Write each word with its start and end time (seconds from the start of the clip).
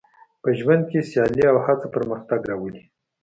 په 0.41 0.49
ژوند 0.59 0.83
کې 0.91 1.07
سیالي 1.09 1.43
او 1.51 1.57
هڅه 1.65 1.87
پرمختګ 1.95 2.39
راولي. 2.49 2.83